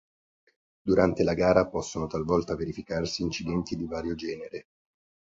[0.81, 4.69] Durante la gara possono talvolta verificarsi incidenti di vario genere.